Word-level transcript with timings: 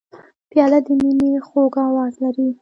پیاله 0.49 0.79
د 0.85 0.87
مینې 1.01 1.31
خوږ 1.47 1.73
آواز 1.87 2.13
لري. 2.23 2.47